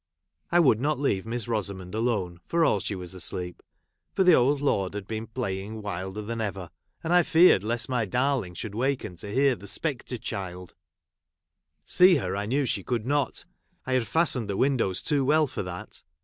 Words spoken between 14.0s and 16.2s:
fastened the 1 v/indows too well for that.